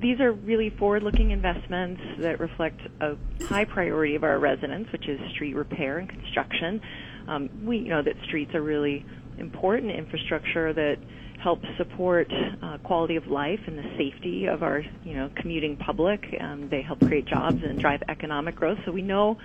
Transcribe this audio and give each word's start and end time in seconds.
These 0.00 0.18
are 0.20 0.32
really 0.32 0.70
forward-looking 0.70 1.30
investments 1.30 2.00
that 2.20 2.40
reflect 2.40 2.80
a 3.00 3.16
high 3.44 3.66
priority 3.66 4.14
of 4.14 4.24
our 4.24 4.38
residents, 4.38 4.90
which 4.92 5.06
is 5.06 5.20
street 5.32 5.54
repair 5.54 5.98
and 5.98 6.08
construction. 6.08 6.80
Um, 7.28 7.50
we 7.66 7.80
know 7.80 8.00
that 8.00 8.14
streets 8.24 8.54
are 8.54 8.62
really 8.62 9.04
important 9.36 9.90
infrastructure 9.90 10.72
that 10.72 10.96
helps 11.42 11.66
support 11.76 12.32
uh, 12.62 12.78
quality 12.78 13.16
of 13.16 13.26
life 13.26 13.60
and 13.66 13.76
the 13.76 13.90
safety 13.98 14.46
of 14.46 14.62
our, 14.62 14.82
you 15.04 15.14
know, 15.14 15.30
commuting 15.36 15.76
public. 15.76 16.24
Um, 16.40 16.70
they 16.70 16.80
help 16.80 17.00
create 17.00 17.26
jobs 17.26 17.62
and 17.62 17.78
drive 17.78 18.02
economic 18.08 18.56
growth. 18.56 18.78
So 18.86 18.92
we 18.92 19.02
know 19.02 19.38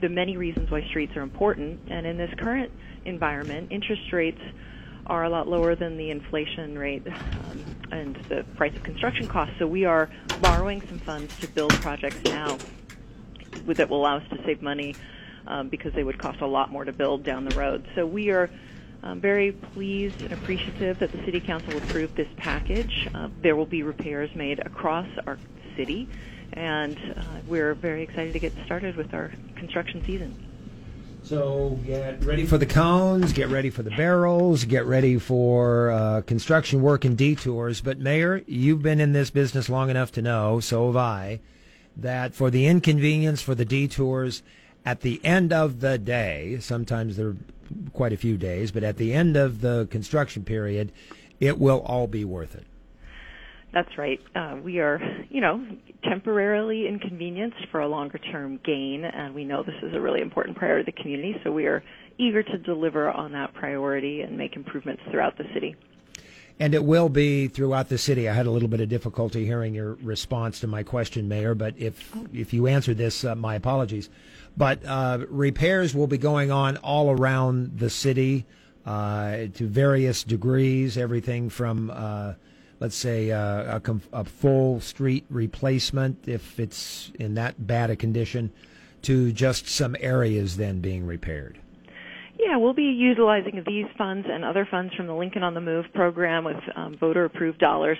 the 0.00 0.08
many 0.08 0.36
reasons 0.36 0.68
why 0.68 0.84
streets 0.88 1.16
are 1.16 1.22
important. 1.22 1.80
And 1.88 2.06
in 2.06 2.16
this 2.16 2.30
current 2.38 2.72
environment, 3.04 3.70
interest 3.70 4.12
rates 4.12 4.40
are 5.06 5.24
a 5.24 5.28
lot 5.28 5.48
lower 5.48 5.74
than 5.74 5.96
the 5.96 6.10
inflation 6.10 6.78
rate 6.78 7.06
um, 7.06 7.64
and 7.92 8.16
the 8.28 8.44
price 8.56 8.74
of 8.74 8.82
construction 8.82 9.26
costs. 9.26 9.54
So 9.58 9.66
we 9.66 9.84
are 9.84 10.10
borrowing 10.40 10.80
some 10.88 10.98
funds 10.98 11.36
to 11.40 11.48
build 11.48 11.72
projects 11.74 12.22
now 12.24 12.58
that 13.66 13.88
will 13.88 14.00
allow 14.00 14.18
us 14.18 14.28
to 14.30 14.42
save 14.44 14.62
money 14.62 14.94
um, 15.46 15.68
because 15.68 15.92
they 15.94 16.04
would 16.04 16.18
cost 16.18 16.40
a 16.40 16.46
lot 16.46 16.70
more 16.70 16.84
to 16.84 16.92
build 16.92 17.24
down 17.24 17.44
the 17.44 17.56
road. 17.56 17.86
So 17.94 18.06
we 18.06 18.30
are 18.30 18.50
um, 19.02 19.20
very 19.20 19.52
pleased 19.52 20.22
and 20.22 20.32
appreciative 20.32 20.98
that 20.98 21.12
the 21.12 21.18
City 21.24 21.40
Council 21.40 21.76
approved 21.76 22.16
this 22.16 22.28
package. 22.36 23.08
Uh, 23.14 23.28
there 23.42 23.54
will 23.54 23.66
be 23.66 23.82
repairs 23.82 24.34
made 24.34 24.58
across 24.58 25.06
our 25.26 25.38
city, 25.76 26.08
and 26.52 26.98
uh, 27.16 27.22
we're 27.46 27.74
very 27.74 28.02
excited 28.02 28.32
to 28.32 28.38
get 28.38 28.52
started 28.64 28.96
with 28.96 29.14
our 29.14 29.32
construction 29.56 30.04
season. 30.04 30.34
So 31.26 31.76
get 31.84 32.24
ready 32.24 32.46
for 32.46 32.56
the 32.56 32.66
cones, 32.66 33.32
get 33.32 33.48
ready 33.48 33.68
for 33.68 33.82
the 33.82 33.90
barrels, 33.90 34.64
get 34.64 34.86
ready 34.86 35.18
for 35.18 35.90
uh, 35.90 36.20
construction 36.20 36.82
work 36.82 37.04
and 37.04 37.18
detours. 37.18 37.80
But 37.80 37.98
Mayor, 37.98 38.44
you've 38.46 38.80
been 38.80 39.00
in 39.00 39.12
this 39.12 39.30
business 39.30 39.68
long 39.68 39.90
enough 39.90 40.12
to 40.12 40.22
know, 40.22 40.60
so 40.60 40.86
have 40.86 40.96
I, 40.96 41.40
that 41.96 42.32
for 42.32 42.48
the 42.48 42.66
inconvenience, 42.66 43.42
for 43.42 43.56
the 43.56 43.64
detours, 43.64 44.44
at 44.84 45.00
the 45.00 45.20
end 45.24 45.52
of 45.52 45.80
the 45.80 45.98
day, 45.98 46.58
sometimes 46.60 47.16
there 47.16 47.30
are 47.30 47.36
quite 47.92 48.12
a 48.12 48.16
few 48.16 48.36
days, 48.36 48.70
but 48.70 48.84
at 48.84 48.96
the 48.96 49.12
end 49.12 49.36
of 49.36 49.60
the 49.62 49.88
construction 49.90 50.44
period, 50.44 50.92
it 51.40 51.58
will 51.58 51.80
all 51.80 52.06
be 52.06 52.24
worth 52.24 52.54
it. 52.54 52.66
That's 53.72 53.98
right. 53.98 54.20
Uh, 54.36 54.58
we 54.62 54.78
are, 54.78 55.00
you 55.28 55.40
know, 55.40 55.66
temporarily 56.04 56.86
inconvenienced 56.86 57.66
for 57.70 57.80
a 57.80 57.88
longer 57.88 58.18
term 58.18 58.60
gain, 58.64 59.04
and 59.04 59.34
we 59.34 59.44
know 59.44 59.62
this 59.62 59.74
is 59.82 59.94
a 59.94 60.00
really 60.00 60.20
important 60.20 60.56
priority 60.56 60.88
of 60.88 60.94
the 60.94 61.02
community, 61.02 61.36
so 61.44 61.50
we 61.50 61.66
are 61.66 61.82
eager 62.18 62.42
to 62.42 62.58
deliver 62.58 63.10
on 63.10 63.32
that 63.32 63.54
priority 63.54 64.22
and 64.22 64.36
make 64.36 64.56
improvements 64.56 65.02
throughout 65.10 65.36
the 65.38 65.44
city. 65.54 65.76
And 66.58 66.74
it 66.74 66.82
will 66.82 67.10
be 67.10 67.48
throughout 67.48 67.90
the 67.90 67.98
city. 67.98 68.28
I 68.28 68.32
had 68.32 68.46
a 68.46 68.50
little 68.50 68.68
bit 68.68 68.80
of 68.80 68.88
difficulty 68.88 69.44
hearing 69.44 69.74
your 69.74 69.94
response 69.96 70.60
to 70.60 70.66
my 70.66 70.82
question, 70.82 71.28
Mayor, 71.28 71.54
but 71.54 71.74
if, 71.76 72.16
if 72.32 72.54
you 72.54 72.66
answered 72.66 72.96
this, 72.96 73.24
uh, 73.24 73.34
my 73.34 73.56
apologies. 73.56 74.08
But 74.56 74.82
uh, 74.86 75.26
repairs 75.28 75.94
will 75.94 76.06
be 76.06 76.16
going 76.16 76.50
on 76.50 76.78
all 76.78 77.10
around 77.10 77.78
the 77.78 77.90
city 77.90 78.46
uh, 78.86 79.48
to 79.54 79.66
various 79.66 80.24
degrees, 80.24 80.96
everything 80.96 81.50
from 81.50 81.90
uh, 81.92 82.34
let's 82.80 82.96
say, 82.96 83.30
uh, 83.30 83.78
a, 83.78 84.00
a, 84.12 84.24
full 84.24 84.80
street 84.80 85.24
replacement 85.30 86.28
if 86.28 86.60
it's 86.60 87.10
in 87.18 87.34
that 87.34 87.66
bad 87.66 87.90
a 87.90 87.96
condition, 87.96 88.52
to 89.02 89.32
just 89.32 89.68
some 89.68 89.96
areas 90.00 90.56
then 90.56 90.80
being 90.80 91.06
repaired? 91.06 91.58
Yeah, 92.38 92.56
we'll 92.56 92.74
be 92.74 92.84
utilizing 92.84 93.62
these 93.66 93.86
funds 93.96 94.26
and 94.30 94.44
other 94.44 94.66
funds 94.70 94.94
from 94.94 95.06
the 95.06 95.14
Lincoln 95.14 95.42
on 95.42 95.54
the 95.54 95.60
Move 95.60 95.86
program 95.94 96.44
with 96.44 96.56
um, 96.74 96.96
voter 96.98 97.24
approved 97.24 97.58
dollars 97.58 97.98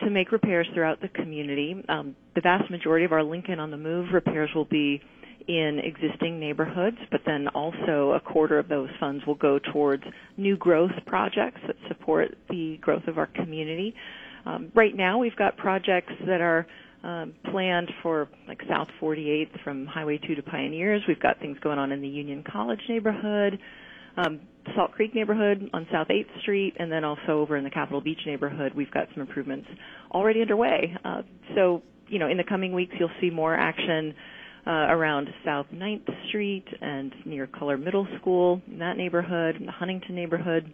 to 0.00 0.10
make 0.10 0.32
repairs 0.32 0.68
throughout 0.72 1.00
the 1.00 1.08
community. 1.08 1.82
Um, 1.88 2.16
the 2.34 2.40
vast 2.40 2.70
majority 2.70 3.04
of 3.04 3.12
our 3.12 3.22
Lincoln 3.22 3.58
on 3.58 3.70
the 3.70 3.76
Move 3.76 4.12
repairs 4.12 4.50
will 4.54 4.64
be 4.64 5.00
in 5.48 5.80
existing 5.82 6.38
neighborhoods, 6.38 6.96
but 7.10 7.20
then 7.26 7.48
also 7.48 8.12
a 8.12 8.20
quarter 8.20 8.58
of 8.58 8.68
those 8.68 8.88
funds 9.00 9.24
will 9.26 9.34
go 9.34 9.58
towards 9.72 10.04
new 10.36 10.56
growth 10.56 10.92
projects 11.06 11.60
that 11.66 11.76
support 11.88 12.36
the 12.50 12.78
growth 12.80 13.06
of 13.06 13.18
our 13.18 13.26
community. 13.26 13.94
Um, 14.44 14.72
right 14.74 14.94
now, 14.96 15.18
we've 15.18 15.36
got 15.36 15.56
projects 15.56 16.12
that 16.26 16.40
are 16.40 16.66
um, 17.04 17.34
planned 17.50 17.90
for 18.02 18.28
like 18.46 18.60
South 18.68 18.88
48th 19.00 19.62
from 19.64 19.86
Highway 19.86 20.18
2 20.18 20.34
to 20.36 20.42
Pioneers. 20.42 21.02
We've 21.08 21.20
got 21.20 21.40
things 21.40 21.58
going 21.60 21.78
on 21.78 21.92
in 21.92 22.00
the 22.00 22.08
Union 22.08 22.44
College 22.50 22.80
neighborhood, 22.88 23.58
um, 24.16 24.40
Salt 24.76 24.92
Creek 24.92 25.14
neighborhood 25.14 25.68
on 25.72 25.86
South 25.90 26.08
8th 26.08 26.40
Street, 26.42 26.74
and 26.78 26.92
then 26.92 27.04
also 27.04 27.40
over 27.40 27.56
in 27.56 27.64
the 27.64 27.70
Capitol 27.70 28.00
Beach 28.00 28.20
neighborhood, 28.26 28.72
we've 28.74 28.90
got 28.90 29.08
some 29.14 29.22
improvements 29.22 29.66
already 30.12 30.42
underway. 30.42 30.94
Uh, 31.04 31.22
so, 31.54 31.82
you 32.08 32.18
know, 32.18 32.28
in 32.28 32.36
the 32.36 32.44
coming 32.44 32.72
weeks, 32.72 32.94
you'll 32.98 33.10
see 33.20 33.30
more 33.30 33.54
action 33.54 34.14
uh, 34.66 34.70
around 34.70 35.28
South 35.44 35.66
9th 35.72 36.28
Street 36.28 36.64
and 36.80 37.12
near 37.24 37.46
Culler 37.46 37.82
Middle 37.82 38.06
School 38.20 38.62
in 38.70 38.78
that 38.78 38.96
neighborhood, 38.96 39.56
in 39.56 39.66
the 39.66 39.72
Huntington 39.72 40.14
neighborhood. 40.14 40.72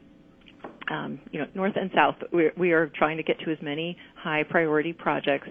Um, 0.91 1.21
you 1.31 1.41
know, 1.41 1.47
north 1.55 1.75
and 1.77 1.91
south, 1.95 2.17
we, 2.33 2.51
we 2.57 2.73
are 2.73 2.91
trying 2.95 3.19
to 3.19 3.23
get 3.23 3.39
to 3.41 3.53
as 3.53 3.59
many 3.61 3.97
high 4.17 4.43
priority 4.43 4.93
projects 4.93 5.49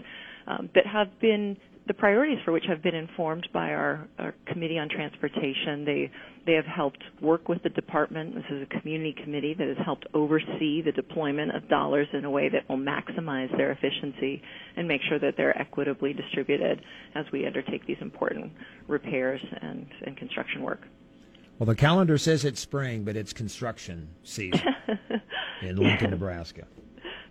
um, 0.48 0.70
that 0.74 0.86
have 0.88 1.08
been 1.20 1.56
the 1.88 1.94
priorities 1.94 2.40
for 2.44 2.52
which 2.52 2.66
have 2.68 2.84
been 2.84 2.96
informed 2.96 3.48
by 3.54 3.70
our, 3.70 4.08
our, 4.20 4.36
committee 4.46 4.78
on 4.78 4.90
transportation. 4.90 5.86
They 5.86 6.12
they 6.46 6.54
have 6.54 6.66
helped 6.66 7.04
work 7.22 7.50
with 7.50 7.62
the 7.64 7.70
department. 7.70 8.36
This 8.36 8.46
is 8.50 8.64
a 8.64 8.80
community 8.80 9.16
committee 9.22 9.54
that 9.58 9.68
has 9.68 9.78
helped 9.84 10.06
oversee 10.14 10.82
the 10.82 10.94
deployment 10.94 11.56
of 11.56 11.68
dollars 11.68 12.08
in 12.14 12.24
a 12.24 12.30
way 12.30 12.50
that 12.50 12.68
will 12.70 12.78
maximize 12.78 13.56
their 13.58 13.72
efficiency 13.72 14.42
and 14.78 14.88
make 14.88 15.02
sure 15.10 15.20
that 15.20 15.36
they're 15.36 15.58
equitably 15.60 16.14
distributed 16.14 16.82
as 17.16 17.26
we 17.34 17.46
undertake 17.46 17.86
these 17.86 17.98
important 18.00 18.52
repairs 18.88 19.42
and, 19.62 19.88
and 20.06 20.16
construction 20.16 20.62
work. 20.62 20.82
Well, 21.60 21.68
the 21.68 21.76
calendar 21.76 22.18
says 22.18 22.46
it's 22.46 22.62
spring, 22.62 23.04
but 23.04 23.18
it's 23.18 23.34
construction 23.34 24.10
season 24.24 24.62
in 25.62 25.76
Lincoln, 25.76 26.12
Nebraska. 26.12 26.66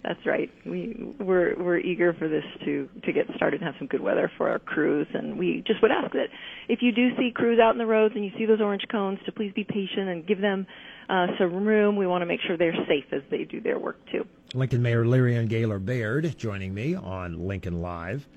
That's 0.06 0.24
right. 0.24 0.48
We 0.64 0.94
we're 1.18 1.56
we're 1.60 1.78
eager 1.78 2.12
for 2.14 2.28
this 2.28 2.44
to 2.64 2.88
to 3.04 3.12
get 3.12 3.26
started 3.34 3.60
and 3.60 3.66
have 3.66 3.74
some 3.78 3.88
good 3.88 4.00
weather 4.00 4.30
for 4.36 4.48
our 4.48 4.60
crews. 4.60 5.08
And 5.12 5.36
we 5.36 5.64
just 5.66 5.82
would 5.82 5.90
ask 5.90 6.12
that 6.12 6.28
if 6.68 6.78
you 6.80 6.92
do 6.92 7.08
see 7.16 7.32
crews 7.34 7.58
out 7.58 7.72
in 7.72 7.78
the 7.78 7.86
roads 7.86 8.14
and 8.14 8.24
you 8.24 8.30
see 8.38 8.46
those 8.46 8.60
orange 8.60 8.84
cones, 8.88 9.18
to 9.26 9.32
please 9.32 9.52
be 9.52 9.64
patient 9.64 10.08
and 10.08 10.24
give 10.24 10.40
them 10.40 10.64
uh, 11.08 11.26
some 11.38 11.66
room. 11.66 11.96
We 11.96 12.06
want 12.06 12.22
to 12.22 12.26
make 12.26 12.38
sure 12.46 12.56
they're 12.56 12.76
safe 12.86 13.06
as 13.10 13.22
they 13.32 13.42
do 13.42 13.60
their 13.60 13.80
work 13.80 13.98
too. 14.12 14.24
Lincoln 14.54 14.80
Mayor 14.80 15.04
Leirion 15.04 15.48
Gaylor 15.48 15.80
Baird 15.80 16.38
joining 16.38 16.72
me 16.72 16.94
on 16.94 17.48
Lincoln 17.48 17.82
Live. 17.82 18.28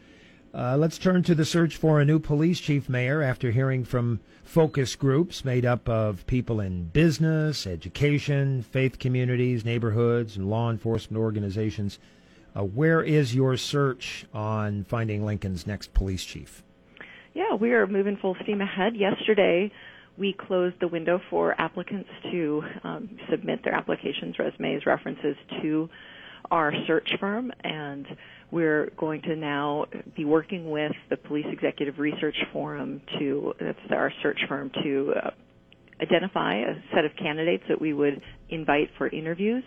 Uh, 0.52 0.76
let's 0.76 0.98
turn 0.98 1.22
to 1.22 1.36
the 1.36 1.46
search 1.46 1.78
for 1.78 2.02
a 2.02 2.06
new 2.06 2.18
police 2.18 2.60
chief 2.60 2.90
mayor 2.90 3.22
after 3.22 3.52
hearing 3.52 3.86
from 3.86 4.20
focus 4.44 4.96
groups 4.96 5.46
made 5.46 5.64
up 5.64 5.88
of 5.88 6.26
people 6.26 6.60
in 6.60 6.86
business, 6.86 7.68
education, 7.68 8.64
faith 8.64 8.98
communities, 8.98 9.64
neighborhoods, 9.64 10.38
and 10.38 10.50
law 10.50 10.72
enforcement 10.72 11.22
organizations. 11.22 12.00
Uh, 12.58 12.64
where 12.64 13.04
is 13.04 13.36
your 13.36 13.56
search 13.58 14.26
on 14.34 14.84
finding 14.86 15.24
Lincoln's 15.24 15.68
next 15.68 15.94
police 15.94 16.26
chief? 16.26 16.64
Yeah, 17.36 17.54
we 17.54 17.74
are 17.74 17.86
moving 17.86 18.18
full 18.18 18.36
steam 18.42 18.60
ahead. 18.60 18.96
Yesterday, 18.96 19.72
we 20.18 20.34
closed 20.34 20.78
the 20.82 20.88
window 20.88 21.22
for 21.30 21.54
applicants 21.62 22.10
to 22.32 22.64
um, 22.84 23.20
submit 23.30 23.64
their 23.64 23.76
applications, 23.76 24.40
resumes, 24.40 24.88
references 24.88 25.36
to 25.62 25.90
our 26.50 26.74
search 26.88 27.12
firm, 27.20 27.52
and 27.64 28.08
we're 28.52 28.90
going 28.98 29.22
to 29.24 29.36
now 29.36 29.86
be 30.16 30.26
working 30.26 30.70
with 30.72 30.92
the 31.10 31.18
Police 31.18 31.46
Executive 31.52 32.00
Research 32.00 32.36
Forum 32.52 33.02
to, 33.20 33.54
that's 33.60 33.78
our 33.92 34.12
search 34.24 34.40
firm, 34.48 34.72
to 34.84 35.14
uh, 35.24 35.30
identify 36.02 36.56
a 36.56 36.74
set 36.96 37.06
of 37.06 37.12
candidates 37.18 37.64
that 37.70 37.80
we 37.80 37.94
would 37.94 38.22
invite 38.50 38.90
for 38.98 39.08
interviews. 39.10 39.64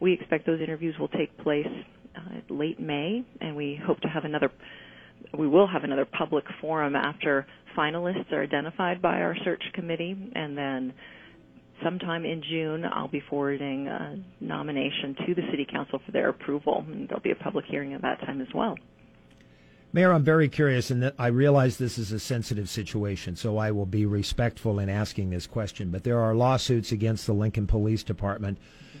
We 0.00 0.12
expect 0.12 0.46
those 0.46 0.60
interviews 0.60 0.94
will 0.98 1.08
take 1.08 1.36
place 1.38 1.66
uh, 2.16 2.52
late 2.54 2.78
May, 2.78 3.24
and 3.40 3.56
we 3.56 3.80
hope 3.84 4.00
to 4.00 4.08
have 4.08 4.24
another, 4.24 4.50
we 5.38 5.48
will 5.48 5.66
have 5.66 5.84
another 5.84 6.04
public 6.04 6.44
forum 6.60 6.96
after 6.96 7.46
finalists 7.76 8.30
are 8.32 8.42
identified 8.42 9.00
by 9.00 9.20
our 9.20 9.36
search 9.44 9.62
committee, 9.72 10.16
and 10.34 10.56
then 10.56 10.92
sometime 11.82 12.24
in 12.24 12.42
June, 12.42 12.84
I'll 12.84 13.08
be 13.08 13.22
forwarding 13.28 13.88
a 13.88 14.18
nomination 14.40 15.16
to 15.26 15.34
the 15.34 15.42
City 15.50 15.66
Council 15.70 16.00
for 16.04 16.12
their 16.12 16.28
approval, 16.28 16.84
and 16.86 17.08
there'll 17.08 17.22
be 17.22 17.30
a 17.30 17.36
public 17.36 17.64
hearing 17.66 17.94
at 17.94 18.02
that 18.02 18.20
time 18.20 18.40
as 18.40 18.48
well. 18.54 18.76
Mayor, 19.92 20.12
I'm 20.12 20.22
very 20.22 20.50
curious, 20.50 20.90
and 20.90 21.12
I 21.18 21.28
realize 21.28 21.78
this 21.78 21.96
is 21.96 22.12
a 22.12 22.18
sensitive 22.18 22.68
situation, 22.68 23.36
so 23.36 23.56
I 23.56 23.70
will 23.70 23.86
be 23.86 24.04
respectful 24.04 24.78
in 24.78 24.90
asking 24.90 25.30
this 25.30 25.46
question. 25.46 25.90
But 25.90 26.04
there 26.04 26.20
are 26.20 26.34
lawsuits 26.34 26.92
against 26.92 27.26
the 27.26 27.32
Lincoln 27.32 27.66
Police 27.66 28.02
Department 28.02 28.58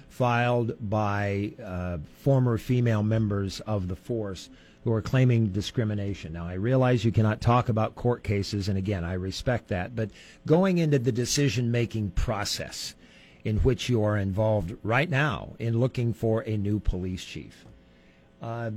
filed 0.08 0.72
by 0.88 1.52
uh, 1.62 1.98
former 2.22 2.56
female 2.56 3.02
members 3.02 3.60
of 3.60 3.88
the 3.88 3.96
force 3.96 4.48
who 4.88 4.94
are 4.94 5.02
claiming 5.02 5.48
discrimination. 5.48 6.32
Now, 6.32 6.46
I 6.46 6.54
realize 6.54 7.04
you 7.04 7.12
cannot 7.12 7.42
talk 7.42 7.68
about 7.68 7.94
court 7.94 8.22
cases, 8.22 8.70
and 8.70 8.78
again, 8.78 9.04
I 9.04 9.12
respect 9.12 9.68
that. 9.68 9.94
But 9.94 10.10
going 10.46 10.78
into 10.78 10.98
the 10.98 11.12
decision 11.12 11.70
making 11.70 12.12
process 12.12 12.94
in 13.44 13.58
which 13.58 13.90
you 13.90 14.02
are 14.02 14.16
involved 14.16 14.74
right 14.82 15.10
now 15.10 15.56
in 15.58 15.78
looking 15.78 16.14
for 16.14 16.40
a 16.40 16.56
new 16.56 16.80
police 16.80 17.22
chief, 17.22 17.66
uh, 18.40 18.70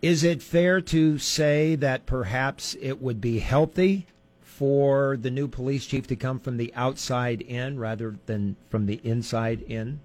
is 0.00 0.22
it 0.22 0.40
fair 0.40 0.80
to 0.80 1.18
say 1.18 1.74
that 1.74 2.06
perhaps 2.06 2.76
it 2.80 3.02
would 3.02 3.20
be 3.20 3.40
healthy 3.40 4.06
for 4.42 5.16
the 5.16 5.30
new 5.30 5.48
police 5.48 5.86
chief 5.86 6.06
to 6.06 6.14
come 6.14 6.38
from 6.38 6.56
the 6.56 6.72
outside 6.76 7.40
in 7.40 7.80
rather 7.80 8.14
than 8.26 8.54
from 8.70 8.86
the 8.86 9.00
inside 9.02 9.62
in? 9.62 9.98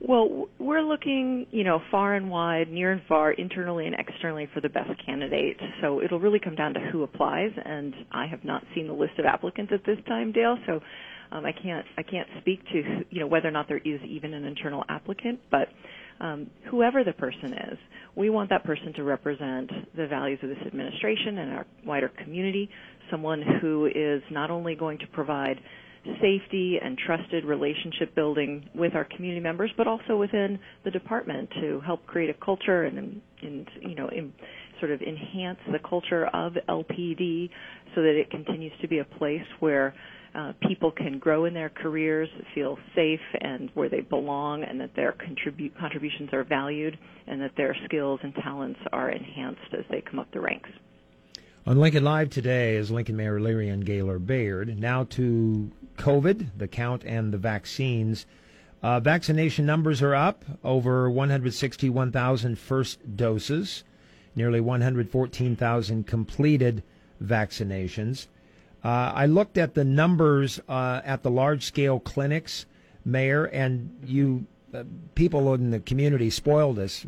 Well, 0.00 0.48
we're 0.58 0.80
looking, 0.80 1.46
you 1.50 1.62
know, 1.62 1.80
far 1.90 2.14
and 2.14 2.30
wide, 2.30 2.70
near 2.70 2.90
and 2.90 3.02
far, 3.06 3.32
internally 3.32 3.86
and 3.86 3.94
externally 3.98 4.48
for 4.54 4.62
the 4.62 4.70
best 4.70 4.90
candidate. 5.04 5.58
So 5.82 6.00
it'll 6.02 6.18
really 6.18 6.40
come 6.40 6.54
down 6.54 6.72
to 6.74 6.80
who 6.80 7.02
applies, 7.02 7.50
and 7.62 7.94
I 8.10 8.26
have 8.26 8.42
not 8.42 8.64
seen 8.74 8.86
the 8.86 8.94
list 8.94 9.18
of 9.18 9.26
applicants 9.26 9.72
at 9.74 9.84
this 9.84 9.98
time, 10.08 10.32
Dale. 10.32 10.56
So 10.66 10.80
um, 11.32 11.44
I 11.44 11.52
can't 11.52 11.84
I 11.98 12.02
can't 12.02 12.26
speak 12.40 12.60
to 12.72 13.04
you 13.10 13.20
know 13.20 13.26
whether 13.26 13.46
or 13.46 13.52
not 13.52 13.68
there 13.68 13.78
is 13.78 14.00
even 14.08 14.32
an 14.32 14.44
internal 14.44 14.84
applicant, 14.88 15.38
but 15.50 15.68
um, 16.20 16.50
whoever 16.70 17.04
the 17.04 17.12
person 17.12 17.52
is, 17.52 17.78
we 18.16 18.30
want 18.30 18.50
that 18.50 18.64
person 18.64 18.92
to 18.94 19.04
represent 19.04 19.70
the 19.96 20.06
values 20.06 20.38
of 20.42 20.48
this 20.48 20.58
administration 20.66 21.38
and 21.38 21.52
our 21.52 21.66
wider 21.84 22.10
community. 22.24 22.70
Someone 23.10 23.42
who 23.60 23.86
is 23.86 24.22
not 24.30 24.50
only 24.50 24.74
going 24.74 24.98
to 24.98 25.06
provide 25.08 25.58
safety 26.20 26.78
and 26.82 26.96
trusted 26.98 27.44
relationship 27.44 28.14
building 28.14 28.68
with 28.74 28.94
our 28.94 29.04
community 29.04 29.40
members, 29.40 29.70
but 29.76 29.86
also 29.86 30.16
within 30.16 30.58
the 30.84 30.90
department 30.90 31.50
to 31.60 31.80
help 31.80 32.06
create 32.06 32.30
a 32.30 32.44
culture 32.44 32.84
and, 32.84 33.20
and 33.42 33.68
you 33.82 33.94
know, 33.94 34.08
in, 34.08 34.32
sort 34.78 34.92
of 34.92 35.02
enhance 35.02 35.58
the 35.70 35.78
culture 35.78 36.26
of 36.28 36.54
LPD 36.68 37.50
so 37.94 38.02
that 38.02 38.18
it 38.18 38.30
continues 38.30 38.72
to 38.80 38.88
be 38.88 38.98
a 38.98 39.04
place 39.04 39.44
where 39.60 39.94
uh, 40.34 40.52
people 40.66 40.90
can 40.90 41.18
grow 41.18 41.44
in 41.44 41.54
their 41.54 41.68
careers, 41.68 42.28
feel 42.54 42.78
safe 42.94 43.20
and 43.40 43.68
where 43.74 43.88
they 43.88 44.00
belong, 44.00 44.62
and 44.62 44.80
that 44.80 44.94
their 44.94 45.12
contribu- 45.12 45.76
contributions 45.78 46.30
are 46.32 46.44
valued, 46.44 46.96
and 47.26 47.40
that 47.40 47.50
their 47.56 47.76
skills 47.84 48.20
and 48.22 48.34
talents 48.36 48.78
are 48.92 49.10
enhanced 49.10 49.74
as 49.76 49.84
they 49.90 50.00
come 50.00 50.18
up 50.18 50.30
the 50.32 50.40
ranks. 50.40 50.70
On 51.66 51.78
Lincoln 51.78 52.04
Live 52.04 52.30
today 52.30 52.76
is 52.76 52.90
Lincoln 52.90 53.16
Mayor 53.16 53.36
and 53.36 53.84
Gaylor 53.84 54.18
Baird. 54.18 54.78
Now 54.78 55.04
to 55.04 55.70
COVID, 56.00 56.48
the 56.56 56.66
count, 56.66 57.04
and 57.04 57.32
the 57.32 57.38
vaccines. 57.38 58.26
Uh, 58.82 58.98
vaccination 59.00 59.66
numbers 59.66 60.00
are 60.00 60.14
up 60.14 60.44
over 60.64 61.10
161,000 61.10 62.58
first 62.58 63.16
doses, 63.16 63.84
nearly 64.34 64.60
114,000 64.60 66.06
completed 66.06 66.82
vaccinations. 67.22 68.28
Uh, 68.82 69.12
I 69.14 69.26
looked 69.26 69.58
at 69.58 69.74
the 69.74 69.84
numbers 69.84 70.58
uh, 70.66 71.02
at 71.04 71.22
the 71.22 71.30
large 71.30 71.64
scale 71.64 72.00
clinics, 72.00 72.64
Mayor, 73.04 73.44
and 73.44 73.94
you 74.02 74.46
uh, 74.72 74.84
people 75.14 75.52
in 75.52 75.70
the 75.70 75.80
community 75.80 76.30
spoiled 76.30 76.78
us 76.78 77.04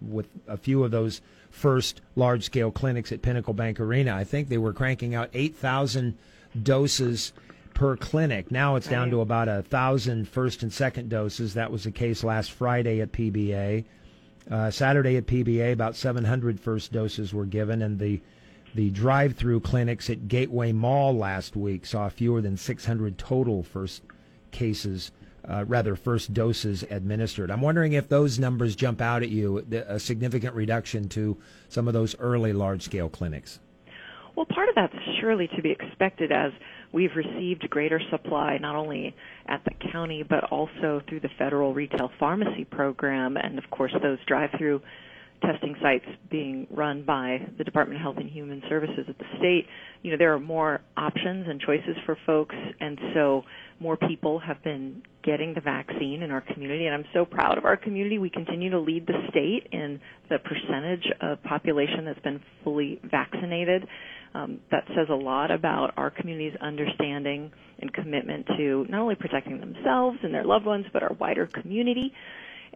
with 0.00 0.28
a 0.48 0.56
few 0.56 0.84
of 0.84 0.90
those 0.90 1.20
first 1.50 2.00
large 2.16 2.44
scale 2.44 2.70
clinics 2.70 3.12
at 3.12 3.20
Pinnacle 3.20 3.52
Bank 3.52 3.78
Arena. 3.78 4.14
I 4.14 4.24
think 4.24 4.48
they 4.48 4.56
were 4.56 4.72
cranking 4.72 5.14
out 5.14 5.28
8,000 5.34 6.16
doses 6.62 7.32
per 7.74 7.96
clinic. 7.96 8.50
Now 8.50 8.76
it's 8.76 8.88
down 8.88 9.10
to 9.10 9.20
about 9.20 9.48
a 9.48 9.62
thousand 9.62 10.28
first 10.28 10.62
and 10.62 10.72
second 10.72 11.08
doses. 11.08 11.54
That 11.54 11.70
was 11.70 11.84
the 11.84 11.90
case 11.90 12.24
last 12.24 12.52
Friday 12.52 13.00
at 13.00 13.12
PBA. 13.12 13.84
Uh, 14.50 14.70
Saturday 14.70 15.16
at 15.16 15.26
PBA, 15.26 15.72
about 15.72 15.96
700 15.96 16.58
first 16.58 16.92
doses 16.92 17.32
were 17.32 17.46
given, 17.46 17.82
and 17.82 17.98
the 17.98 18.20
the 18.74 18.90
drive-through 18.90 19.60
clinics 19.60 20.08
at 20.08 20.28
Gateway 20.28 20.72
Mall 20.72 21.14
last 21.14 21.54
week 21.56 21.84
saw 21.84 22.08
fewer 22.08 22.40
than 22.40 22.56
600 22.56 23.18
total 23.18 23.62
first 23.62 24.02
cases, 24.50 25.12
uh, 25.46 25.64
rather 25.66 25.94
first 25.94 26.32
doses 26.32 26.82
administered. 26.88 27.50
I'm 27.50 27.60
wondering 27.60 27.92
if 27.92 28.08
those 28.08 28.38
numbers 28.38 28.74
jump 28.74 29.02
out 29.02 29.22
at 29.22 29.28
you, 29.28 29.58
a 29.86 30.00
significant 30.00 30.54
reduction 30.54 31.08
to 31.10 31.36
some 31.68 31.86
of 31.86 31.92
those 31.92 32.18
early 32.18 32.54
large-scale 32.54 33.10
clinics. 33.10 33.58
Well, 34.36 34.46
part 34.46 34.70
of 34.70 34.74
that's 34.74 34.94
surely 35.20 35.48
to 35.48 35.60
be 35.60 35.70
expected 35.70 36.32
as 36.32 36.52
we've 36.92 37.14
received 37.16 37.68
greater 37.70 38.00
supply 38.10 38.58
not 38.58 38.76
only 38.76 39.14
at 39.46 39.62
the 39.64 39.72
county 39.92 40.22
but 40.22 40.44
also 40.44 41.00
through 41.08 41.20
the 41.20 41.30
federal 41.38 41.74
retail 41.74 42.10
pharmacy 42.18 42.64
program 42.64 43.36
and 43.36 43.58
of 43.58 43.64
course 43.70 43.92
those 44.02 44.18
drive-through 44.26 44.80
testing 45.42 45.74
sites 45.82 46.04
being 46.30 46.66
run 46.70 47.02
by 47.04 47.38
the 47.58 47.64
Department 47.64 48.00
of 48.00 48.02
Health 48.02 48.16
and 48.18 48.30
Human 48.30 48.62
Services 48.68 49.04
at 49.08 49.18
the 49.18 49.24
state, 49.38 49.66
you 50.02 50.10
know, 50.10 50.16
there 50.16 50.32
are 50.32 50.40
more 50.40 50.80
options 50.96 51.46
and 51.48 51.60
choices 51.60 51.96
for 52.06 52.16
folks, 52.26 52.54
and 52.80 52.98
so 53.14 53.42
more 53.80 53.96
people 53.96 54.38
have 54.38 54.62
been 54.62 55.02
getting 55.24 55.54
the 55.54 55.60
vaccine 55.60 56.22
in 56.22 56.30
our 56.30 56.40
community, 56.40 56.86
and 56.86 56.94
I'm 56.94 57.04
so 57.12 57.24
proud 57.24 57.58
of 57.58 57.64
our 57.64 57.76
community. 57.76 58.18
We 58.18 58.30
continue 58.30 58.70
to 58.70 58.78
lead 58.78 59.06
the 59.06 59.26
state 59.30 59.68
in 59.72 60.00
the 60.28 60.38
percentage 60.38 61.06
of 61.20 61.42
population 61.42 62.04
that's 62.04 62.20
been 62.20 62.40
fully 62.64 63.00
vaccinated. 63.04 63.86
Um, 64.34 64.60
that 64.70 64.84
says 64.96 65.08
a 65.10 65.14
lot 65.14 65.50
about 65.50 65.92
our 65.98 66.10
community's 66.10 66.58
understanding 66.60 67.52
and 67.80 67.92
commitment 67.92 68.46
to 68.56 68.86
not 68.88 69.02
only 69.02 69.14
protecting 69.14 69.60
themselves 69.60 70.18
and 70.22 70.32
their 70.32 70.44
loved 70.44 70.64
ones, 70.64 70.86
but 70.90 71.02
our 71.02 71.12
wider 71.20 71.46
community 71.46 72.14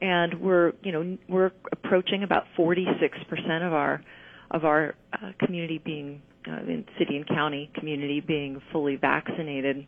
and 0.00 0.40
we're 0.40 0.72
you 0.82 0.92
know 0.92 1.16
we're 1.28 1.52
approaching 1.72 2.22
about 2.22 2.44
46% 2.58 3.66
of 3.66 3.72
our 3.72 4.02
of 4.50 4.64
our 4.64 4.94
uh, 5.12 5.32
community 5.44 5.80
being 5.84 6.22
uh, 6.46 6.60
in 6.60 6.84
city 6.98 7.16
and 7.16 7.26
county 7.26 7.70
community 7.74 8.20
being 8.20 8.60
fully 8.72 8.96
vaccinated, 8.96 9.86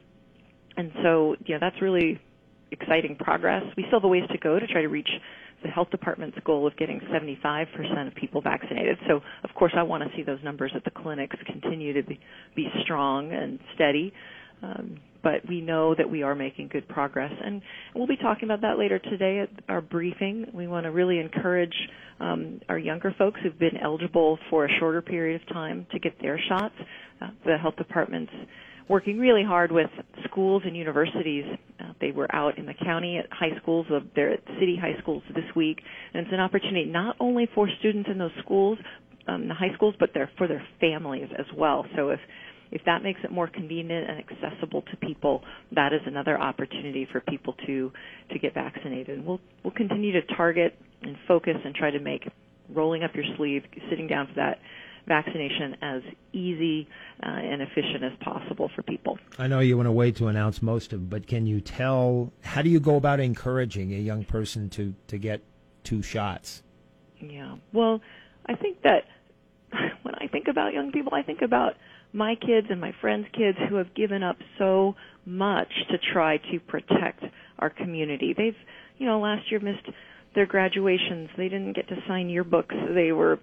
and 0.76 0.92
so 1.02 1.36
yeah, 1.46 1.58
that's 1.60 1.80
really 1.80 2.20
exciting 2.70 3.16
progress. 3.16 3.62
We 3.76 3.84
still 3.88 4.00
have 4.00 4.04
a 4.04 4.08
ways 4.08 4.24
to 4.32 4.38
go 4.38 4.58
to 4.58 4.66
try 4.66 4.82
to 4.82 4.88
reach 4.88 5.10
the 5.62 5.68
health 5.68 5.90
department's 5.90 6.38
goal 6.44 6.66
of 6.66 6.76
getting 6.76 7.00
75% 7.12 8.06
of 8.06 8.14
people 8.14 8.40
vaccinated. 8.40 8.98
So, 9.08 9.20
of 9.44 9.54
course, 9.54 9.72
I 9.76 9.82
want 9.82 10.04
to 10.04 10.16
see 10.16 10.22
those 10.22 10.38
numbers 10.44 10.72
at 10.74 10.84
the 10.84 10.90
clinics 10.90 11.36
continue 11.46 11.92
to 11.94 12.02
be, 12.08 12.20
be 12.54 12.68
strong 12.84 13.32
and 13.32 13.58
steady. 13.74 14.12
Um, 14.62 15.00
but 15.22 15.46
we 15.48 15.60
know 15.60 15.94
that 15.94 16.08
we 16.08 16.22
are 16.22 16.34
making 16.34 16.68
good 16.68 16.88
progress. 16.88 17.32
And 17.44 17.60
we'll 17.94 18.06
be 18.06 18.16
talking 18.16 18.44
about 18.44 18.60
that 18.62 18.78
later 18.78 18.98
today 18.98 19.40
at 19.40 19.50
our 19.68 19.80
briefing. 19.80 20.46
We 20.52 20.68
want 20.68 20.84
to 20.84 20.90
really 20.90 21.18
encourage 21.18 21.74
um, 22.20 22.60
our 22.68 22.78
younger 22.78 23.14
folks 23.18 23.40
who've 23.42 23.58
been 23.58 23.76
eligible 23.82 24.38
for 24.50 24.64
a 24.64 24.68
shorter 24.78 25.02
period 25.02 25.40
of 25.42 25.48
time 25.48 25.86
to 25.92 25.98
get 25.98 26.20
their 26.20 26.40
shots. 26.48 26.74
Uh, 27.20 27.28
the 27.44 27.56
health 27.58 27.76
department's 27.76 28.32
working 28.88 29.18
really 29.18 29.44
hard 29.44 29.70
with 29.70 29.90
schools 30.24 30.62
and 30.64 30.76
universities. 30.76 31.44
They 32.00 32.12
were 32.12 32.32
out 32.34 32.58
in 32.58 32.66
the 32.66 32.74
county 32.74 33.18
at 33.18 33.26
high 33.30 33.56
schools, 33.60 33.86
they're 34.14 34.32
at 34.32 34.40
city 34.60 34.76
high 34.80 34.96
schools 35.00 35.22
this 35.34 35.44
week, 35.56 35.80
and 36.12 36.24
it's 36.24 36.32
an 36.32 36.40
opportunity 36.40 36.84
not 36.84 37.16
only 37.20 37.48
for 37.54 37.68
students 37.78 38.08
in 38.10 38.18
those 38.18 38.30
schools, 38.42 38.78
um, 39.26 39.48
the 39.48 39.54
high 39.54 39.72
schools, 39.74 39.94
but 39.98 40.10
they're 40.14 40.30
for 40.38 40.48
their 40.48 40.64
families 40.80 41.28
as 41.38 41.46
well. 41.56 41.84
So 41.96 42.10
if 42.10 42.20
if 42.70 42.82
that 42.84 43.02
makes 43.02 43.20
it 43.24 43.32
more 43.32 43.46
convenient 43.48 44.10
and 44.10 44.18
accessible 44.18 44.82
to 44.82 44.96
people, 44.98 45.42
that 45.72 45.94
is 45.94 46.00
another 46.04 46.38
opportunity 46.38 47.06
for 47.10 47.20
people 47.20 47.54
to 47.66 47.92
to 48.30 48.38
get 48.38 48.54
vaccinated. 48.54 49.18
And 49.18 49.26
We'll 49.26 49.40
we'll 49.62 49.74
continue 49.74 50.12
to 50.12 50.22
target 50.36 50.78
and 51.02 51.16
focus 51.26 51.56
and 51.64 51.74
try 51.74 51.90
to 51.90 52.00
make 52.00 52.28
rolling 52.74 53.02
up 53.04 53.14
your 53.14 53.24
sleeve, 53.36 53.62
sitting 53.88 54.06
down 54.06 54.26
for 54.26 54.34
that 54.34 54.58
vaccination 55.08 55.76
as 55.82 56.02
easy 56.32 56.86
uh, 57.22 57.26
and 57.26 57.62
efficient 57.62 58.04
as 58.04 58.12
possible 58.20 58.70
for 58.76 58.82
people. 58.82 59.18
I 59.38 59.46
know 59.46 59.60
you 59.60 59.76
want 59.76 59.86
to 59.86 59.92
wait 59.92 60.16
to 60.16 60.28
announce 60.28 60.62
most 60.62 60.92
of 60.92 61.00
them, 61.00 61.08
but 61.08 61.26
can 61.26 61.46
you 61.46 61.60
tell 61.60 62.32
how 62.42 62.62
do 62.62 62.70
you 62.70 62.78
go 62.78 62.96
about 62.96 63.18
encouraging 63.18 63.92
a 63.94 63.98
young 63.98 64.24
person 64.24 64.70
to 64.70 64.94
to 65.08 65.18
get 65.18 65.42
two 65.82 66.02
shots? 66.02 66.62
Yeah. 67.20 67.56
Well, 67.72 68.00
I 68.46 68.54
think 68.54 68.82
that 68.82 69.04
when 70.02 70.14
I 70.14 70.28
think 70.28 70.46
about 70.48 70.72
young 70.72 70.92
people, 70.92 71.14
I 71.14 71.22
think 71.22 71.42
about 71.42 71.74
my 72.12 72.34
kids 72.34 72.68
and 72.70 72.80
my 72.80 72.92
friends' 73.00 73.26
kids 73.32 73.58
who 73.68 73.76
have 73.76 73.94
given 73.94 74.22
up 74.22 74.36
so 74.58 74.94
much 75.26 75.68
to 75.90 75.98
try 76.12 76.38
to 76.50 76.60
protect 76.60 77.22
our 77.58 77.70
community. 77.70 78.34
They've, 78.36 78.56
you 78.96 79.06
know, 79.06 79.20
last 79.20 79.50
year 79.50 79.60
missed 79.60 79.86
their 80.34 80.46
graduations. 80.46 81.28
They 81.36 81.48
didn't 81.48 81.74
get 81.74 81.88
to 81.88 81.96
sign 82.06 82.28
yearbooks. 82.28 82.94
They 82.94 83.12
were, 83.12 83.38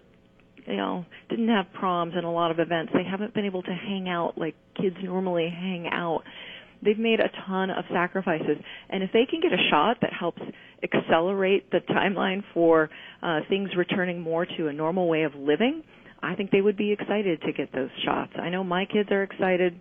you 0.66 0.78
know, 0.78 1.06
didn't 1.30 1.50
have 1.50 1.66
proms 1.74 2.14
and 2.16 2.26
a 2.26 2.30
lot 2.30 2.52
of 2.52 2.60
events. 2.60 2.92
They 2.94 3.04
haven't 3.04 3.34
been 3.34 3.46
able 3.46 3.64
to 3.64 3.74
hang 3.74 4.10
out 4.10 4.38
like 4.38 4.56
kids 4.80 4.96
normally 5.04 5.50
hang 5.50 5.88
out. 5.92 6.24
they've 6.84 7.00
made 7.00 7.20
a 7.20 7.30
ton 7.48 7.70
of 7.70 7.86
sacrifices, 7.92 8.58
and 8.90 9.04
if 9.04 9.12
they 9.12 9.26
can 9.26 9.42
get 9.42 9.52
a 9.54 9.70
shot 9.70 9.98
that 10.02 10.12
helps 10.14 10.42
accelerate 10.84 11.72
the 11.72 11.80
timeline 11.90 12.44
for 12.54 12.90
uh, 13.24 13.40
things 13.50 13.70
returning 13.76 14.22
more 14.22 14.46
to 14.46 14.68
a 14.68 14.74
normal 14.74 15.08
way 15.08 15.24
of 15.24 15.34
living, 15.36 15.84
I 16.22 16.36
think 16.36 16.52
they 16.52 16.62
would 16.62 16.78
be 16.78 16.92
excited 16.92 17.42
to 17.42 17.54
get 17.54 17.72
those 17.74 17.90
shots. 18.04 18.32
I 18.36 18.50
know 18.50 18.64
my 18.64 18.86
kids 18.86 19.12
are 19.12 19.24
excited, 19.24 19.80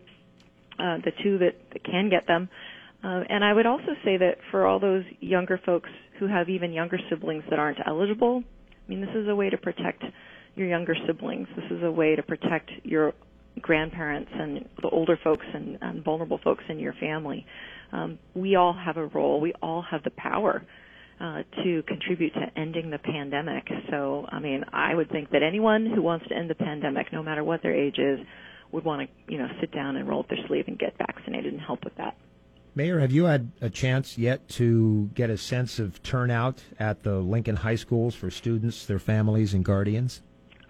uh, 0.78 0.98
the 1.04 1.12
two 1.22 1.38
that, 1.38 1.54
that 1.72 1.84
can 1.84 2.10
get 2.10 2.26
them. 2.26 2.48
Uh, 3.02 3.22
and 3.28 3.44
I 3.44 3.52
would 3.52 3.66
also 3.66 3.94
say 4.04 4.16
that 4.16 4.38
for 4.50 4.66
all 4.66 4.78
those 4.78 5.04
younger 5.20 5.60
folks 5.64 5.90
who 6.18 6.26
have 6.26 6.48
even 6.48 6.72
younger 6.72 6.98
siblings 7.10 7.44
that 7.50 7.58
aren't 7.58 7.78
eligible, 7.86 8.42
I 8.42 8.90
mean, 8.90 9.00
this 9.00 9.14
is 9.14 9.28
a 9.28 9.34
way 9.34 9.50
to 9.50 9.58
protect 9.58 10.02
your 10.56 10.68
younger 10.68 10.96
siblings. 11.06 11.48
This 11.56 11.70
is 11.70 11.82
a 11.82 11.90
way 11.90 12.16
to 12.16 12.22
protect 12.22 12.70
your 12.82 13.12
grandparents 13.60 14.30
and 14.34 14.68
the 14.82 14.88
older 14.88 15.18
folks 15.22 15.46
and, 15.52 15.78
and 15.80 16.04
vulnerable 16.04 16.38
folks 16.42 16.64
in 16.68 16.78
your 16.78 16.92
family. 16.94 17.46
Um, 17.92 18.18
we 18.34 18.56
all 18.56 18.72
have 18.72 18.96
a 18.96 19.06
role. 19.06 19.40
We 19.40 19.52
all 19.62 19.82
have 19.82 20.02
the 20.02 20.10
power 20.10 20.64
uh, 21.20 21.42
to 21.62 21.82
contribute 21.84 22.34
to 22.34 22.46
ending 22.56 22.90
the 22.90 22.98
pandemic. 22.98 23.68
So, 23.90 24.26
I 24.28 24.40
mean, 24.40 24.64
I 24.72 24.94
would 24.94 25.10
think 25.10 25.30
that 25.30 25.42
anyone 25.42 25.86
who 25.86 26.02
wants 26.02 26.26
to 26.28 26.34
end 26.34 26.50
the 26.50 26.56
pandemic, 26.56 27.12
no 27.12 27.22
matter 27.22 27.44
what 27.44 27.62
their 27.62 27.74
age 27.74 27.98
is, 27.98 28.18
would 28.72 28.84
want 28.84 29.08
to, 29.08 29.32
you 29.32 29.38
know, 29.38 29.48
sit 29.60 29.70
down 29.70 29.96
and 29.96 30.08
roll 30.08 30.20
up 30.20 30.28
their 30.28 30.44
sleeve 30.48 30.64
and 30.66 30.78
get 30.78 30.98
vaccinated 30.98 31.52
and 31.52 31.62
help 31.62 31.84
with 31.84 31.94
that. 31.96 32.16
Mayor, 32.74 32.98
have 32.98 33.12
you 33.12 33.26
had 33.26 33.52
a 33.60 33.70
chance 33.70 34.18
yet 34.18 34.48
to 34.48 35.08
get 35.14 35.30
a 35.30 35.38
sense 35.38 35.78
of 35.78 36.02
turnout 36.02 36.64
at 36.80 37.04
the 37.04 37.20
Lincoln 37.20 37.54
High 37.54 37.76
Schools 37.76 38.16
for 38.16 38.32
students, 38.32 38.84
their 38.84 38.98
families, 38.98 39.54
and 39.54 39.64
guardians? 39.64 40.22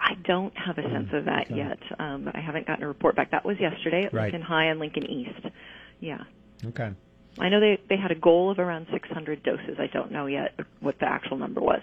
I 0.04 0.14
don't 0.25 0.54
have 0.56 0.76
a 0.76 0.82
sense 0.82 1.08
of 1.14 1.25
that 1.25 1.46
okay. 1.46 1.56
yet. 1.56 1.78
Um, 1.99 2.30
I 2.34 2.40
haven't 2.40 2.66
gotten 2.66 2.84
a 2.84 2.88
report 2.88 3.16
back. 3.16 3.30
That 3.30 3.44
was 3.44 3.58
yesterday 3.58 4.04
at 4.04 4.12
right. 4.12 4.25
Lincoln 4.25 4.42
High 4.42 4.66
and 4.66 4.78
Lincoln 4.78 5.11
East. 5.11 5.46
Yeah. 6.00 6.23
Okay. 6.66 6.92
I 7.38 7.49
know 7.49 7.58
they 7.58 7.80
they 7.88 7.96
had 7.96 8.11
a 8.11 8.14
goal 8.14 8.50
of 8.50 8.58
around 8.58 8.87
600 8.92 9.42
doses. 9.42 9.76
I 9.78 9.87
don't 9.87 10.12
know 10.12 10.26
yet 10.26 10.61
what 10.80 10.99
the 11.00 11.06
actual 11.06 11.38
number 11.38 11.61
was. 11.61 11.80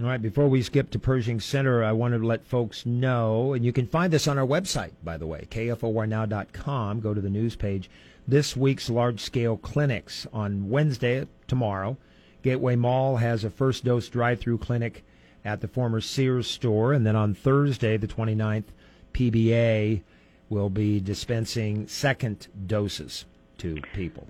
All 0.00 0.06
right, 0.06 0.22
before 0.22 0.48
we 0.48 0.62
skip 0.62 0.90
to 0.92 0.98
Pershing 0.98 1.40
Center, 1.40 1.84
I 1.84 1.92
wanted 1.92 2.18
to 2.18 2.26
let 2.26 2.46
folks 2.46 2.86
know, 2.86 3.52
and 3.52 3.62
you 3.62 3.72
can 3.72 3.86
find 3.86 4.10
this 4.10 4.26
on 4.26 4.38
our 4.38 4.46
website, 4.46 4.92
by 5.04 5.18
the 5.18 5.26
way, 5.26 5.46
kfornow.com. 5.50 7.00
Go 7.00 7.12
to 7.12 7.20
the 7.20 7.28
news 7.28 7.56
page. 7.56 7.90
This 8.26 8.56
week's 8.56 8.88
large 8.88 9.20
scale 9.20 9.58
clinics 9.58 10.26
on 10.32 10.70
Wednesday, 10.70 11.26
tomorrow. 11.46 11.98
Gateway 12.42 12.74
Mall 12.74 13.16
has 13.16 13.44
a 13.44 13.50
first 13.50 13.84
dose 13.84 14.08
drive 14.08 14.40
through 14.40 14.58
clinic 14.58 15.04
at 15.44 15.60
the 15.60 15.68
former 15.68 16.00
Sears 16.00 16.48
store. 16.48 16.92
And 16.92 17.06
then 17.06 17.16
on 17.16 17.34
Thursday, 17.34 17.96
the 17.96 18.08
29th, 18.08 18.64
PBA 19.12 20.02
will 20.48 20.70
be 20.70 21.00
dispensing 21.00 21.86
second 21.88 22.48
doses 22.66 23.24
to 23.58 23.76
people. 23.94 24.26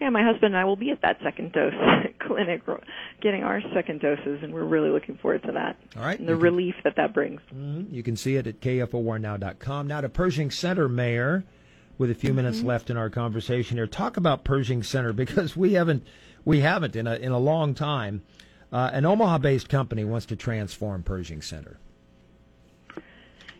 Yeah, 0.00 0.10
my 0.10 0.22
husband 0.22 0.54
and 0.54 0.56
I 0.56 0.64
will 0.64 0.76
be 0.76 0.90
at 0.90 1.00
that 1.02 1.18
second 1.22 1.52
dose 1.52 1.72
clinic 2.20 2.62
getting 3.22 3.42
our 3.42 3.62
second 3.74 4.00
doses, 4.00 4.40
and 4.42 4.52
we're 4.52 4.64
really 4.64 4.90
looking 4.90 5.16
forward 5.16 5.42
to 5.44 5.52
that. 5.52 5.76
All 5.96 6.02
right. 6.02 6.18
And 6.18 6.28
the 6.28 6.36
relief 6.36 6.74
that 6.84 6.96
that 6.96 7.14
brings. 7.14 7.40
Mm-hmm. 7.54 7.94
You 7.94 8.02
can 8.02 8.16
see 8.16 8.36
it 8.36 8.46
at 8.46 8.60
kfornow.com. 8.60 9.86
Now 9.86 10.00
to 10.02 10.08
Pershing 10.08 10.50
Center, 10.50 10.88
Mayor, 10.88 11.44
with 11.96 12.10
a 12.10 12.14
few 12.14 12.30
mm-hmm. 12.30 12.36
minutes 12.36 12.62
left 12.62 12.90
in 12.90 12.96
our 12.96 13.08
conversation 13.08 13.78
here. 13.78 13.86
Talk 13.86 14.16
about 14.16 14.44
Pershing 14.44 14.82
Center 14.82 15.12
because 15.14 15.56
we 15.56 15.72
haven't 15.72 16.06
we 16.44 16.60
haven't 16.60 16.94
in 16.94 17.06
a 17.06 17.14
in 17.14 17.32
a 17.32 17.38
long 17.38 17.74
time. 17.74 18.22
Uh, 18.76 18.90
an 18.92 19.06
Omaha-based 19.06 19.70
company 19.70 20.04
wants 20.04 20.26
to 20.26 20.36
transform 20.36 21.02
Pershing 21.02 21.40
Center. 21.40 21.78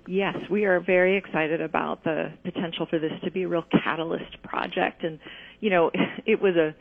Yes, 0.06 0.36
we 0.50 0.66
are 0.66 0.78
very 0.78 1.16
excited 1.16 1.62
about 1.62 2.04
the 2.04 2.34
potential 2.44 2.84
for 2.84 2.98
this 2.98 3.12
to 3.24 3.30
be 3.30 3.44
a 3.44 3.48
real 3.48 3.64
catalyst 3.82 4.42
project. 4.42 5.04
And, 5.04 5.18
you 5.60 5.70
know, 5.70 5.90
it 6.26 6.42
was 6.42 6.54
a 6.56 6.74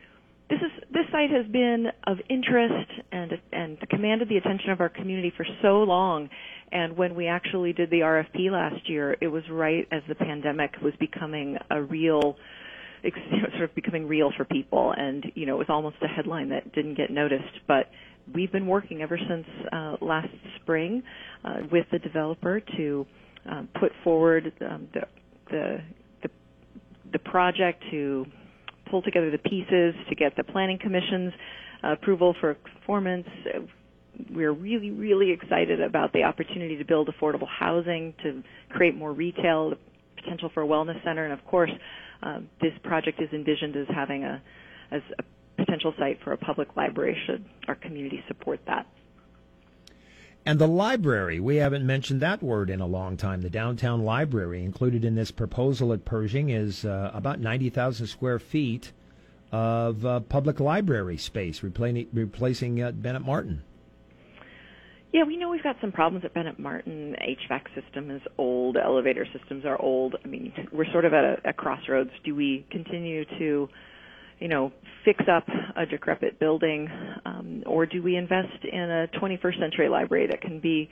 this 0.50 0.60
is 0.60 0.84
this 0.92 1.06
site 1.14 1.32
has 1.32 1.46
been 1.48 1.88
of 2.08 2.18
interest 2.30 2.92
and 3.14 3.32
and 3.54 3.78
commanded 3.90 4.28
the 4.28 4.36
attention 4.36 4.70
of 4.72 4.82
our 4.82 4.90
community 4.90 5.32
for 5.38 5.46
so 5.62 5.84
long. 5.84 6.30
And 6.74 6.98
when 6.98 7.16
we 7.16 7.28
actually 7.28 7.72
did 7.72 7.90
the 7.90 8.02
RFP 8.02 8.52
last 8.52 8.90
year, 8.90 9.16
it 9.22 9.28
was 9.28 9.44
right 9.50 9.88
as 9.94 10.02
the 10.10 10.16
pandemic 10.16 10.76
was 10.84 10.94
becoming 11.00 11.58
a 11.72 11.82
real 11.82 12.36
sort 13.52 13.64
of 13.64 13.76
becoming 13.76 14.08
real 14.08 14.32
for 14.36 14.46
people 14.46 14.92
and 14.98 15.32
you 15.36 15.46
know 15.46 15.54
it 15.56 15.60
was 15.60 15.70
almost 15.70 15.96
a 16.02 16.08
headline 16.08 16.50
that 16.50 16.74
didn't 16.74 16.96
get 16.96 17.12
noticed 17.12 17.60
but 17.68 17.88
we've 18.34 18.52
been 18.52 18.68
working 18.68 19.02
ever 19.02 19.18
since 19.18 19.46
uh, 19.72 19.96
last 20.02 20.28
spring 20.62 21.04
uh, 21.44 21.58
with 21.72 21.86
the 21.92 22.00
developer 22.00 22.62
to 22.78 23.06
um, 23.50 23.70
put 23.80 23.92
forward 24.04 24.52
um, 24.70 24.88
the, 24.94 25.02
the, 25.52 25.78
the 26.24 26.30
the 27.14 27.20
project 27.20 27.84
to 27.92 28.26
pull 28.90 29.02
together 29.02 29.32
the 29.32 29.38
pieces 29.38 29.94
to 30.10 30.16
get 30.16 30.36
the 30.38 30.44
planning 30.44 30.78
commission's 30.82 31.34
uh, 31.84 31.92
approval 31.94 32.36
for 32.40 32.56
performance. 32.56 33.28
We're 34.34 34.54
really, 34.54 34.92
really 34.92 35.32
excited 35.32 35.82
about 35.82 36.14
the 36.14 36.24
opportunity 36.24 36.78
to 36.78 36.86
build 36.86 37.10
affordable 37.10 37.48
housing, 37.48 38.14
to 38.24 38.42
create 38.70 38.96
more 38.96 39.12
retail, 39.12 39.72
the 39.72 39.78
potential 40.16 40.50
for 40.54 40.64
a 40.64 40.68
wellness 40.68 41.04
center, 41.04 41.26
and 41.26 41.34
of 41.34 41.46
course, 41.46 41.72
um, 42.24 42.50
this 42.62 42.72
project 42.84 43.22
is 43.22 43.30
envisioned 43.34 43.76
as 43.76 43.88
having 43.94 44.24
a 44.24 44.42
as 44.92 45.02
a 45.20 45.24
potential 45.58 45.94
site 45.98 46.20
for 46.24 46.34
a 46.34 46.38
public 46.38 46.76
library 46.76 47.18
should 47.26 47.46
our 47.68 47.76
community 47.76 48.24
support 48.28 48.60
that. 48.68 48.86
And 50.48 50.60
the 50.60 50.68
library, 50.68 51.40
we 51.40 51.56
haven't 51.56 51.86
mentioned 51.86 52.22
that 52.22 52.44
word 52.44 52.70
in 52.70 52.80
a 52.80 52.86
long 52.86 53.18
time. 53.18 53.42
The 53.42 53.50
downtown 53.50 54.04
library 54.04 54.64
included 54.64 55.04
in 55.04 55.16
this 55.16 55.32
proposal 55.32 55.92
at 55.92 56.06
Pershing 56.06 56.50
is 56.50 56.86
uh, 56.86 57.10
about 57.16 57.40
90,000 57.40 58.06
square 58.06 58.38
feet 58.38 58.92
of 59.52 60.06
uh, 60.06 60.20
public 60.20 60.60
library 60.60 61.18
space, 61.18 61.64
replacing, 61.64 62.08
replacing 62.14 62.82
uh, 62.84 62.92
Bennett 62.92 63.26
Martin. 63.26 63.64
Yeah, 65.14 65.24
we 65.24 65.38
know 65.38 65.50
we've 65.50 65.64
got 65.64 65.78
some 65.82 65.92
problems 65.92 66.26
at 66.26 66.34
Bennett 66.34 66.60
Martin. 66.60 67.16
HVAC 67.22 67.62
system 67.74 68.12
is 68.12 68.22
old, 68.38 68.76
elevator 68.78 69.26
systems 69.32 69.66
are 69.66 69.82
old. 69.82 70.16
I 70.24 70.28
mean, 70.28 70.52
we're 70.72 70.92
sort 70.92 71.06
of 71.06 71.14
at 71.14 71.24
a, 71.24 71.38
a 71.46 71.54
crossroads. 71.54 72.12
Do 72.24 72.36
we 72.36 72.68
continue 72.70 73.24
to 73.40 73.70
you 74.40 74.48
know, 74.48 74.72
fix 75.04 75.24
up 75.32 75.48
a 75.76 75.86
decrepit 75.86 76.40
building, 76.40 76.90
um, 77.26 77.64
or 77.66 77.86
do 77.86 78.02
we 78.02 78.16
invest 78.16 78.64
in 78.64 78.80
a 78.80 79.08
21st 79.20 79.60
century 79.60 79.90
library 79.90 80.28
that 80.28 80.42
can 80.42 80.60
be 80.60 80.90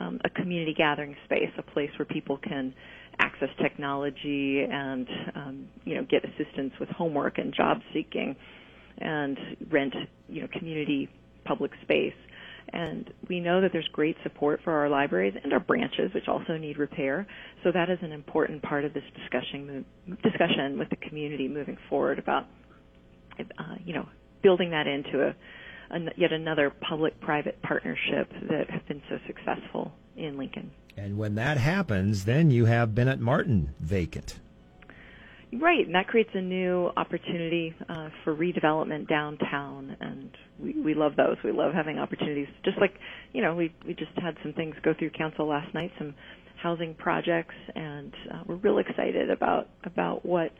um, 0.00 0.20
a 0.24 0.30
community 0.30 0.74
gathering 0.76 1.16
space, 1.24 1.50
a 1.58 1.62
place 1.62 1.90
where 1.98 2.06
people 2.06 2.38
can 2.38 2.74
access 3.18 3.48
technology 3.60 4.64
and 4.70 5.06
um, 5.34 5.68
you 5.84 5.94
know 5.94 6.06
get 6.08 6.22
assistance 6.24 6.72
with 6.80 6.88
homework 6.90 7.38
and 7.38 7.54
job 7.54 7.78
seeking, 7.92 8.34
and 8.98 9.38
rent 9.70 9.94
you 10.28 10.42
know 10.42 10.48
community 10.58 11.08
public 11.44 11.72
space. 11.82 12.14
And 12.72 13.12
we 13.28 13.40
know 13.40 13.60
that 13.62 13.72
there's 13.72 13.88
great 13.92 14.16
support 14.22 14.60
for 14.62 14.72
our 14.72 14.88
libraries 14.88 15.34
and 15.42 15.52
our 15.52 15.58
branches, 15.58 16.14
which 16.14 16.28
also 16.28 16.56
need 16.56 16.78
repair. 16.78 17.26
So 17.64 17.72
that 17.72 17.90
is 17.90 17.98
an 18.02 18.12
important 18.12 18.62
part 18.62 18.84
of 18.84 18.94
this 18.94 19.02
discussion 19.16 19.84
discussion 20.22 20.78
with 20.78 20.88
the 20.90 20.96
community 20.96 21.48
moving 21.48 21.76
forward 21.88 22.18
about 22.20 22.46
uh, 23.58 23.76
you 23.84 23.94
know, 23.94 24.08
building 24.42 24.70
that 24.70 24.86
into 24.86 25.26
a, 25.28 25.96
a 25.96 25.98
yet 26.16 26.32
another 26.32 26.70
public-private 26.70 27.62
partnership 27.62 28.30
that 28.48 28.70
have 28.70 28.86
been 28.86 29.02
so 29.08 29.18
successful 29.26 29.92
in 30.16 30.36
Lincoln. 30.36 30.70
And 30.96 31.16
when 31.16 31.34
that 31.36 31.56
happens, 31.56 32.24
then 32.24 32.50
you 32.50 32.66
have 32.66 32.94
Bennett 32.94 33.20
Martin 33.20 33.74
vacant. 33.80 34.38
Right, 35.52 35.84
and 35.84 35.96
that 35.96 36.06
creates 36.06 36.30
a 36.34 36.40
new 36.40 36.90
opportunity 36.96 37.74
uh, 37.88 38.10
for 38.22 38.36
redevelopment 38.36 39.08
downtown, 39.08 39.96
and 40.00 40.30
we, 40.60 40.80
we 40.80 40.94
love 40.94 41.16
those. 41.16 41.38
We 41.42 41.50
love 41.50 41.72
having 41.74 41.98
opportunities. 41.98 42.46
Just 42.64 42.78
like, 42.78 42.94
you 43.32 43.42
know, 43.42 43.56
we 43.56 43.74
we 43.84 43.94
just 43.94 44.12
had 44.16 44.36
some 44.44 44.52
things 44.52 44.76
go 44.84 44.94
through 44.96 45.10
council 45.10 45.48
last 45.48 45.74
night, 45.74 45.90
some 45.98 46.14
housing 46.62 46.94
projects, 46.94 47.54
and 47.74 48.14
uh, 48.32 48.42
we're 48.46 48.56
real 48.56 48.78
excited 48.78 49.28
about 49.28 49.68
about 49.82 50.24
what 50.24 50.52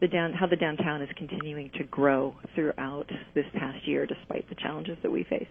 the 0.00 0.08
down 0.08 0.32
how 0.32 0.46
the 0.46 0.56
downtown 0.56 1.02
is 1.02 1.08
continuing 1.16 1.70
to 1.70 1.84
grow 1.84 2.34
throughout 2.54 3.10
this 3.34 3.46
past 3.54 3.86
year, 3.86 4.06
despite 4.06 4.48
the 4.48 4.54
challenges 4.54 4.98
that 5.02 5.10
we 5.10 5.24
face. 5.24 5.48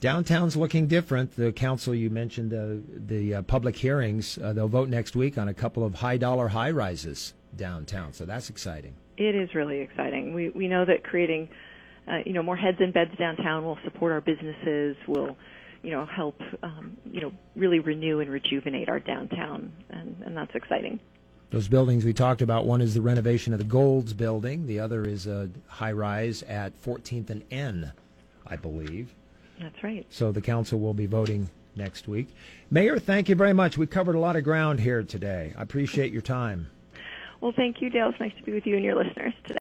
Downtown's 0.00 0.56
looking 0.56 0.86
different. 0.86 1.34
The 1.34 1.50
council 1.50 1.92
you 1.92 2.08
mentioned 2.08 2.54
uh, 2.54 2.82
the 3.06 3.34
uh, 3.34 3.42
public 3.42 3.74
hearings. 3.74 4.38
Uh, 4.38 4.52
they'll 4.52 4.68
vote 4.68 4.88
next 4.88 5.16
week 5.16 5.38
on 5.38 5.48
a 5.48 5.54
couple 5.54 5.84
of 5.84 5.94
high 5.94 6.16
dollar 6.16 6.48
high 6.48 6.70
rises 6.70 7.34
downtown, 7.56 8.12
so 8.12 8.24
that's 8.24 8.48
exciting. 8.48 8.94
It 9.16 9.34
is 9.34 9.54
really 9.54 9.80
exciting. 9.80 10.34
We 10.34 10.50
we 10.50 10.68
know 10.68 10.84
that 10.84 11.02
creating 11.02 11.48
uh, 12.06 12.18
you 12.24 12.32
know 12.32 12.42
more 12.42 12.56
heads 12.56 12.78
and 12.80 12.94
beds 12.94 13.10
downtown 13.18 13.64
will 13.64 13.78
support 13.82 14.12
our 14.12 14.20
businesses. 14.20 14.96
Will 15.08 15.36
you 15.82 15.90
know 15.90 16.06
help 16.06 16.40
um, 16.62 16.96
you 17.10 17.20
know 17.20 17.32
really 17.56 17.80
renew 17.80 18.20
and 18.20 18.30
rejuvenate 18.30 18.88
our 18.88 19.00
downtown, 19.00 19.72
and, 19.90 20.16
and 20.24 20.36
that's 20.36 20.54
exciting. 20.54 21.00
Those 21.50 21.66
buildings 21.66 22.04
we 22.04 22.12
talked 22.12 22.42
about, 22.42 22.66
one 22.66 22.82
is 22.82 22.92
the 22.92 23.00
renovation 23.00 23.54
of 23.54 23.58
the 23.58 23.64
Golds 23.64 24.12
building, 24.12 24.66
the 24.66 24.80
other 24.80 25.04
is 25.06 25.26
a 25.26 25.48
high 25.66 25.92
rise 25.92 26.42
at 26.42 26.78
14th 26.82 27.30
and 27.30 27.42
N, 27.50 27.92
I 28.46 28.56
believe. 28.56 29.14
That's 29.58 29.82
right. 29.82 30.06
So 30.10 30.30
the 30.30 30.42
council 30.42 30.78
will 30.78 30.92
be 30.94 31.06
voting 31.06 31.48
next 31.74 32.06
week. 32.06 32.28
Mayor, 32.70 32.98
thank 32.98 33.30
you 33.30 33.34
very 33.34 33.54
much. 33.54 33.78
We 33.78 33.86
covered 33.86 34.14
a 34.14 34.20
lot 34.20 34.36
of 34.36 34.44
ground 34.44 34.80
here 34.80 35.02
today. 35.02 35.54
I 35.56 35.62
appreciate 35.62 36.12
your 36.12 36.22
time. 36.22 36.68
Well, 37.40 37.52
thank 37.56 37.80
you, 37.80 37.88
Dale. 37.88 38.10
It's 38.10 38.20
nice 38.20 38.34
to 38.36 38.42
be 38.42 38.52
with 38.52 38.66
you 38.66 38.76
and 38.76 38.84
your 38.84 38.96
listeners 38.96 39.32
today. 39.46 39.54